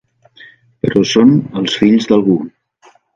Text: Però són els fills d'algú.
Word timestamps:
Però 0.85 1.03
són 1.09 1.33
els 1.61 1.75
fills 1.83 2.09
d'algú. 2.13 2.39